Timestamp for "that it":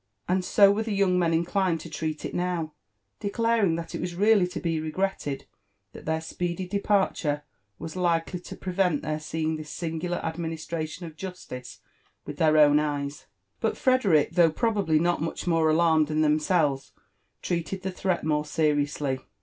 3.75-4.01